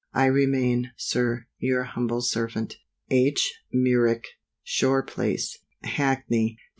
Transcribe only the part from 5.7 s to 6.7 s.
Hackney, Dec.